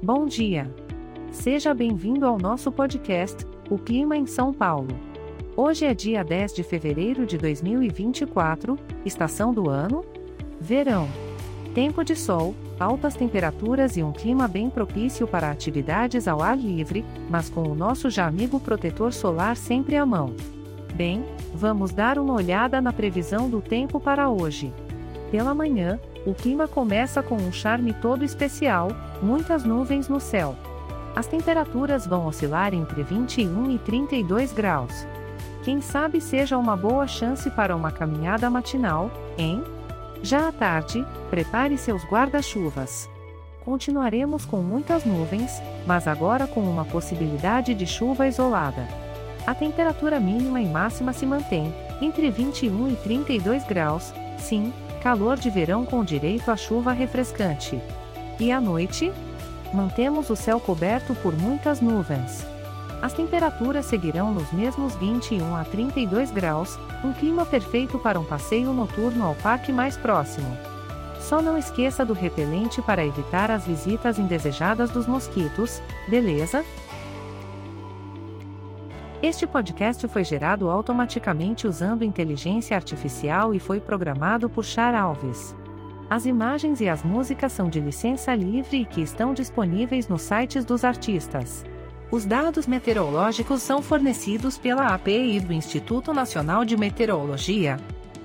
Bom 0.00 0.26
dia. 0.26 0.72
Seja 1.32 1.74
bem-vindo 1.74 2.24
ao 2.24 2.38
nosso 2.38 2.70
podcast, 2.70 3.44
O 3.68 3.76
Clima 3.76 4.16
em 4.16 4.26
São 4.26 4.54
Paulo. 4.54 4.96
Hoje 5.56 5.84
é 5.84 5.92
dia 5.92 6.22
10 6.22 6.54
de 6.54 6.62
fevereiro 6.62 7.26
de 7.26 7.36
2024, 7.36 8.78
estação 9.04 9.52
do 9.52 9.68
ano? 9.68 10.04
Verão. 10.60 11.08
Tempo 11.74 12.04
de 12.04 12.14
sol, 12.14 12.54
altas 12.78 13.16
temperaturas 13.16 13.96
e 13.96 14.02
um 14.04 14.12
clima 14.12 14.46
bem 14.46 14.70
propício 14.70 15.26
para 15.26 15.50
atividades 15.50 16.28
ao 16.28 16.40
ar 16.42 16.56
livre, 16.56 17.04
mas 17.28 17.50
com 17.50 17.64
o 17.64 17.74
nosso 17.74 18.08
já 18.08 18.24
amigo 18.24 18.60
protetor 18.60 19.12
solar 19.12 19.56
sempre 19.56 19.96
à 19.96 20.06
mão. 20.06 20.32
Bem, 20.94 21.24
vamos 21.52 21.90
dar 21.90 22.20
uma 22.20 22.34
olhada 22.34 22.80
na 22.80 22.92
previsão 22.92 23.50
do 23.50 23.60
tempo 23.60 23.98
para 23.98 24.30
hoje. 24.30 24.72
Pela 25.32 25.52
manhã, 25.52 25.98
o 26.28 26.34
clima 26.34 26.68
começa 26.68 27.22
com 27.22 27.36
um 27.36 27.50
charme 27.50 27.94
todo 27.94 28.22
especial, 28.22 28.88
muitas 29.22 29.64
nuvens 29.64 30.08
no 30.08 30.20
céu. 30.20 30.54
As 31.16 31.26
temperaturas 31.26 32.06
vão 32.06 32.26
oscilar 32.26 32.74
entre 32.74 33.02
21 33.02 33.70
e 33.70 33.78
32 33.78 34.52
graus. 34.52 35.06
Quem 35.64 35.80
sabe 35.80 36.20
seja 36.20 36.58
uma 36.58 36.76
boa 36.76 37.06
chance 37.06 37.50
para 37.50 37.74
uma 37.74 37.90
caminhada 37.90 38.50
matinal, 38.50 39.10
hein? 39.38 39.64
Já 40.22 40.48
à 40.48 40.52
tarde, 40.52 41.04
prepare 41.30 41.78
seus 41.78 42.04
guarda-chuvas. 42.04 43.08
Continuaremos 43.64 44.44
com 44.44 44.58
muitas 44.58 45.06
nuvens, 45.06 45.62
mas 45.86 46.06
agora 46.06 46.46
com 46.46 46.60
uma 46.60 46.84
possibilidade 46.84 47.74
de 47.74 47.86
chuva 47.86 48.28
isolada. 48.28 48.86
A 49.46 49.54
temperatura 49.54 50.20
mínima 50.20 50.60
e 50.60 50.66
máxima 50.66 51.14
se 51.14 51.24
mantém 51.24 51.72
entre 52.02 52.30
21 52.30 52.88
e 52.88 52.96
32 52.96 53.64
graus, 53.64 54.12
sim, 54.38 54.72
calor 54.98 55.38
de 55.38 55.48
verão 55.48 55.84
com 55.84 56.04
direito 56.04 56.50
a 56.50 56.56
chuva 56.56 56.92
refrescante. 56.92 57.80
E 58.38 58.52
à 58.52 58.60
noite? 58.60 59.12
Mantemos 59.72 60.30
o 60.30 60.36
céu 60.36 60.58
coberto 60.58 61.14
por 61.16 61.36
muitas 61.36 61.80
nuvens. 61.80 62.46
As 63.00 63.12
temperaturas 63.12 63.86
seguirão 63.86 64.32
nos 64.32 64.50
mesmos 64.52 64.96
21 64.96 65.54
a 65.54 65.64
32 65.64 66.30
graus, 66.30 66.78
um 67.04 67.12
clima 67.12 67.46
perfeito 67.46 67.98
para 67.98 68.18
um 68.18 68.24
passeio 68.24 68.72
noturno 68.72 69.24
ao 69.24 69.34
parque 69.36 69.72
mais 69.72 69.96
próximo. 69.96 70.56
Só 71.20 71.40
não 71.42 71.58
esqueça 71.58 72.04
do 72.04 72.14
repelente 72.14 72.80
para 72.82 73.04
evitar 73.04 73.50
as 73.50 73.66
visitas 73.66 74.18
indesejadas 74.18 74.90
dos 74.90 75.06
mosquitos, 75.06 75.80
beleza? 76.08 76.64
Este 79.20 79.48
podcast 79.48 80.06
foi 80.06 80.22
gerado 80.22 80.70
automaticamente 80.70 81.66
usando 81.66 82.04
inteligência 82.04 82.76
artificial 82.76 83.52
e 83.52 83.58
foi 83.58 83.80
programado 83.80 84.48
por 84.48 84.64
Char 84.64 84.94
Alves. 84.94 85.56
As 86.08 86.24
imagens 86.24 86.80
e 86.80 86.88
as 86.88 87.02
músicas 87.02 87.50
são 87.50 87.68
de 87.68 87.80
licença 87.80 88.32
livre 88.32 88.82
e 88.82 88.84
que 88.84 89.00
estão 89.00 89.34
disponíveis 89.34 90.06
nos 90.06 90.22
sites 90.22 90.64
dos 90.64 90.84
artistas. 90.84 91.64
Os 92.12 92.24
dados 92.24 92.68
meteorológicos 92.68 93.60
são 93.60 93.82
fornecidos 93.82 94.56
pela 94.56 94.94
API 94.94 95.40
do 95.40 95.52
Instituto 95.52 96.14
Nacional 96.14 96.64
de 96.64 96.76
Meteorologia. 96.76 97.76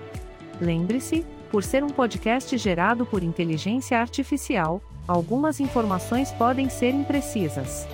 Lembre-se, 0.59 1.23
por 1.53 1.63
ser 1.63 1.83
um 1.83 1.89
podcast 1.89 2.57
gerado 2.57 3.05
por 3.05 3.21
inteligência 3.21 3.99
artificial, 3.99 4.81
algumas 5.07 5.59
informações 5.59 6.31
podem 6.31 6.67
ser 6.67 6.95
imprecisas. 6.95 7.87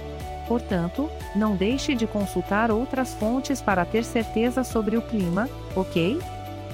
Portanto, 0.47 1.09
não 1.35 1.57
deixe 1.57 1.93
de 1.93 2.07
consultar 2.07 2.71
outras 2.71 3.13
fontes 3.15 3.61
para 3.61 3.83
ter 3.83 4.05
certeza 4.05 4.63
sobre 4.63 4.95
o 4.95 5.01
clima, 5.01 5.49
ok? 5.75 6.21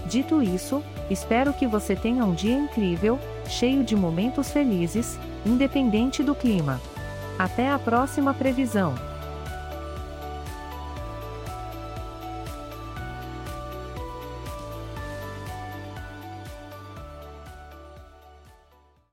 Dito 0.06 0.44
isso, 0.44 0.83
espero 1.09 1.53
que 1.53 1.66
você 1.66 1.95
tenha 1.95 2.24
um 2.24 2.35
dia 2.35 2.56
incrível, 2.56 3.18
cheio 3.47 3.84
de 3.84 3.95
momentos 3.95 4.51
felizes, 4.51 5.18
independente 5.44 6.22
do 6.22 6.35
clima. 6.35 6.79
Até 7.40 7.68
a 7.68 7.79
próxima 7.79 8.31
previsão! 8.31 8.94